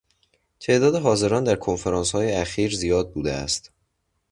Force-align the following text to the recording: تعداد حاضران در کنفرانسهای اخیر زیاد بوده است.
تعداد 0.59 0.95
حاضران 0.95 1.43
در 1.43 1.55
کنفرانسهای 1.55 2.31
اخیر 2.31 2.75
زیاد 2.75 3.13
بوده 3.13 3.33
است. 3.33 3.71